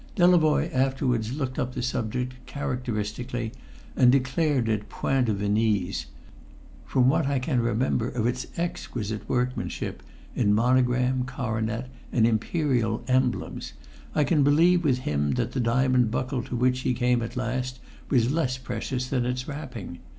[0.15, 3.51] Delavoye afterwards looked up the subject, characteristically,
[3.95, 6.07] and declared it Point de Venise;
[6.87, 10.01] from what I can remember of its exquisite workmanship,
[10.35, 13.73] in monogram, coronet, and imperial emblems,
[14.15, 17.77] I can believe with him that the diamond buckle to which he came at last
[18.09, 19.99] was less precious than its wrapping.